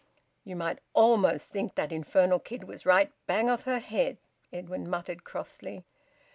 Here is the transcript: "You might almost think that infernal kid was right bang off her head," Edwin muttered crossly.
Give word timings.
"You 0.43 0.55
might 0.55 0.79
almost 0.95 1.49
think 1.49 1.75
that 1.75 1.91
infernal 1.91 2.39
kid 2.39 2.63
was 2.63 2.87
right 2.87 3.11
bang 3.27 3.51
off 3.51 3.65
her 3.65 3.77
head," 3.77 4.17
Edwin 4.51 4.89
muttered 4.89 5.23
crossly. 5.23 5.85